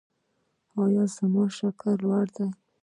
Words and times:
ایا 0.81 1.03
زما 1.15 1.43
شکر 1.57 1.93
لوړ 2.03 2.25
دی؟ 2.35 2.47